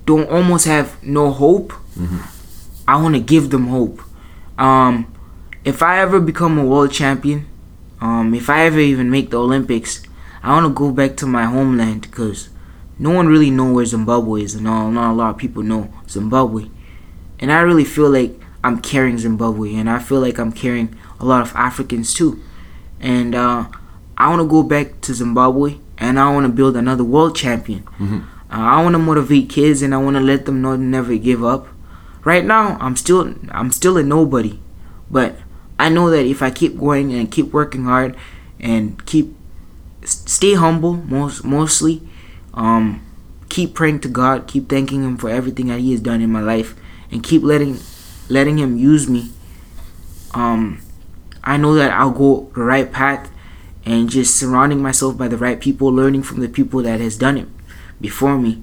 [0.06, 1.74] don't almost have no hope.
[2.88, 4.02] I want to give them hope.
[4.58, 5.14] Um,
[5.64, 7.48] if I ever become a world champion,
[8.00, 10.04] um, if I ever even make the Olympics,
[10.44, 12.50] I want to go back to my homeland because
[13.00, 15.92] no one really know where Zimbabwe is, and all, not a lot of people know
[16.10, 16.70] Zimbabwe.
[17.40, 21.26] And I really feel like I'm carrying Zimbabwe, and I feel like I'm carrying a
[21.26, 22.42] lot of Africans too.
[23.00, 23.66] And uh,
[24.18, 27.88] I want to go back to Zimbabwe, and I want to build another world champion.
[28.00, 31.44] Uh, I want to motivate kids, and I want to let them know never give
[31.44, 31.68] up.
[32.24, 34.60] Right now, I'm still I'm still a nobody,
[35.10, 35.38] but
[35.80, 38.16] I know that if I keep going and keep working hard
[38.60, 39.36] and keep
[40.06, 42.02] stay humble most mostly
[42.54, 43.02] um
[43.50, 46.42] keep praying to God keep thanking him for everything that he has done in my
[46.42, 46.76] life
[47.12, 47.76] and keep letting
[48.32, 49.32] letting him use me.
[50.34, 50.80] Um
[51.44, 53.30] I know that I'll go the right path
[53.86, 57.38] and just surrounding myself by the right people learning from the people that has done
[57.38, 57.48] it
[58.00, 58.62] before me.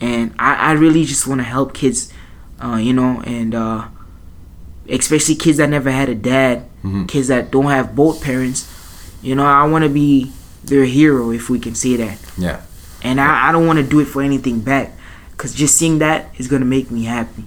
[0.00, 2.12] And I, I really just want to help kids
[2.62, 3.86] uh, you know and uh,
[4.88, 7.06] especially kids that never had a dad Mhm.
[7.06, 8.66] kids that don't have both parents
[9.22, 10.32] you know i want to be
[10.64, 12.18] their hero if we can say that.
[12.36, 12.60] Yeah.
[13.04, 14.90] and i, I don't want to do it for anything back
[15.30, 17.44] because just seeing that is going to make me happy.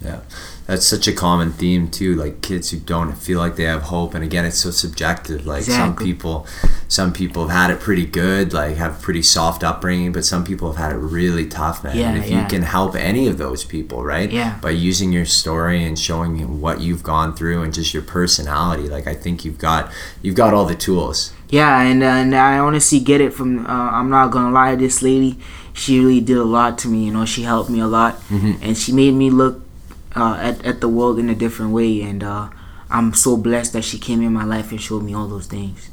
[0.00, 0.20] Yeah,
[0.66, 2.14] that's such a common theme too.
[2.14, 5.46] Like kids who don't feel like they have hope, and again, it's so subjective.
[5.46, 6.46] Like some people,
[6.88, 10.72] some people have had it pretty good, like have pretty soft upbringing, but some people
[10.72, 11.96] have had it really tough, man.
[11.96, 12.42] Yeah, and if yeah.
[12.42, 14.30] you can help any of those people, right?
[14.30, 14.58] Yeah.
[14.60, 19.06] By using your story and showing what you've gone through and just your personality, like
[19.06, 21.32] I think you've got you've got all the tools.
[21.48, 25.38] yeah and, and i honestly get it from uh, i'm not gonna lie this lady
[25.72, 28.76] she really did a lot to me you know she helped me a lot and
[28.76, 29.62] she made me look
[30.16, 32.48] uh, at, at the world in a different way and uh,
[32.90, 35.88] i'm so blessed that she came in my life and showed me all those things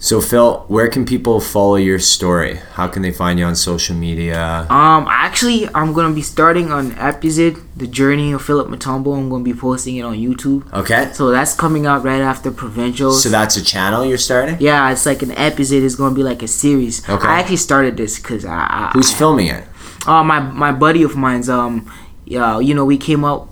[0.00, 2.60] So Phil, where can people follow your story?
[2.78, 4.64] How can they find you on social media?
[4.70, 9.18] Um, actually, I'm gonna be starting on Epizid, the journey of Philip Matombo.
[9.18, 10.72] I'm gonna be posting it on YouTube.
[10.72, 11.10] Okay.
[11.14, 13.24] So that's coming out right after provincials.
[13.24, 14.56] So that's a channel you're starting?
[14.60, 15.82] yeah, it's like an Epizid.
[15.82, 17.02] It's gonna be like a series.
[17.02, 17.26] Okay.
[17.26, 19.64] I actually started this because I, I Who's filming it?
[20.06, 21.90] uh, my my buddy of mine's um
[22.34, 23.48] yeah you know we came up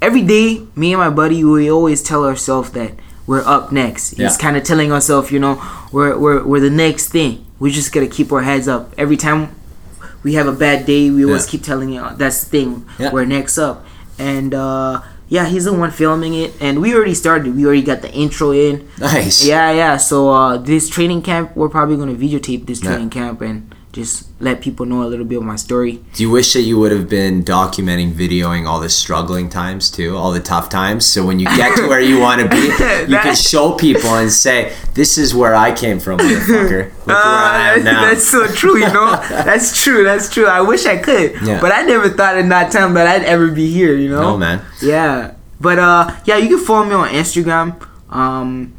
[0.00, 2.92] every day me and my buddy we always tell ourselves that
[3.24, 4.16] we're up next.
[4.18, 5.54] He's kind of telling ourselves you know
[5.92, 7.46] we're, we're we're the next thing.
[7.60, 8.92] We just gotta keep our heads up.
[8.98, 9.54] Every time
[10.24, 11.50] we have a bad day we always Yeah.
[11.52, 12.70] keep telling you that's the thing.
[12.98, 13.12] Yeah.
[13.12, 13.86] we're next up.
[14.18, 17.54] And uh yeah he's the one filming it and we already started.
[17.54, 18.88] We already got the intro in.
[18.98, 19.46] Nice.
[19.46, 19.96] yeah yeah.
[19.98, 22.90] So uh this training camp we're probably gonna videotape this Yeah.
[22.90, 26.30] training camp and just let people know a little bit of my story Do you
[26.30, 30.40] wish that you would have been documenting, videoing all the struggling times too, all the
[30.40, 31.04] tough times?
[31.04, 32.56] So when you get to where you want to be,
[33.12, 36.84] you can show people and say, "This is where I came from, motherfucker.
[37.06, 39.10] Look where I am Uh, now." That's so true, you know.
[39.28, 40.04] that's true.
[40.04, 40.46] That's true.
[40.46, 41.60] I wish I could, Yeah.
[41.60, 43.94] but I never thought in that time that I'd ever be here.
[43.94, 44.22] You know.
[44.22, 44.62] No, man.
[44.80, 47.76] Yeah, but uh, yeah, you can follow me on Instagram,
[48.10, 48.72] um,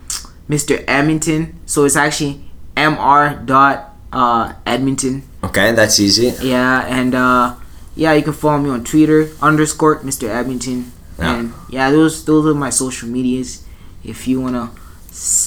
[0.49, 0.84] Mr.
[0.88, 1.60] Edmonton.
[1.67, 2.41] So it's actually
[2.76, 3.45] Mr.
[3.45, 5.23] Dot uh Edmonton.
[5.43, 6.32] Okay, that's easy.
[6.41, 7.56] Yeah, and uh,
[7.95, 10.30] yeah, you can follow me on Twitter underscore Mr.
[10.30, 10.91] Edmonton.
[11.19, 11.36] Yeah.
[11.36, 13.65] And yeah, those those are my social medias.
[14.04, 14.71] If you wanna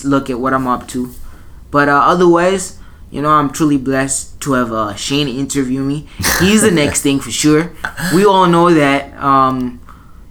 [0.05, 1.13] look at what I'm up to,
[1.71, 2.79] but uh, otherwise,
[3.11, 6.09] you know, I'm truly blessed to have uh, Shane interview me.
[6.41, 7.73] He's the next thing for sure.
[8.15, 9.15] We all know that.
[9.23, 9.81] Um,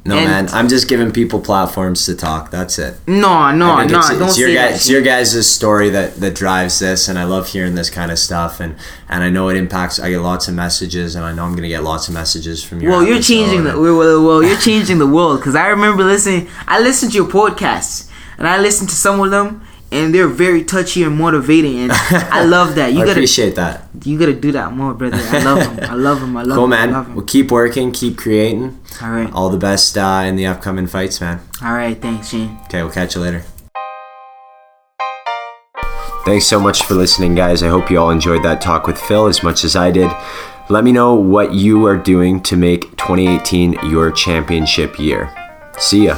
[0.08, 0.50] No, And- man.
[0.54, 2.52] I'm just giving people platforms to talk.
[2.52, 2.96] That's it.
[3.08, 7.08] no, no, no, it's, it's your guys, it's your guys' story that, that drives this,
[7.08, 8.76] and I love hearing this kind of stuff, and,
[9.10, 10.00] and I know it impacts.
[10.00, 12.82] I get lots of messages, and I know I'm gonna get lots of messages from
[12.82, 12.90] you.
[12.90, 16.50] Well, you're changing the well, well, well, you're changing the world because I remember listening.
[16.68, 20.64] I listened to your podcasts and I listened to some of them, and they're very
[20.64, 22.92] touchy and motivating, and I love that.
[22.94, 23.84] You I gotta appreciate that.
[24.04, 25.18] you gotta do that more, brother.
[25.18, 25.90] I love them.
[25.90, 26.36] I love them.
[26.38, 26.74] I love Cool, them.
[26.74, 26.92] I man.
[26.94, 27.16] love 'em.
[27.16, 28.80] Well, keep working, keep creating.
[29.02, 31.40] All right, All the best uh, in the upcoming fights, man.
[31.62, 32.00] all right.
[32.02, 32.58] Thanks, Shane.
[32.66, 33.44] Okay, we'll catch you later.
[36.26, 37.62] Thanks so much for listening, guys.
[37.62, 40.10] I hope you all enjoyed that talk with Phil as much as I did.
[40.70, 45.30] Let me know what you are doing to make 2018 your championship year.
[45.78, 46.18] See ya.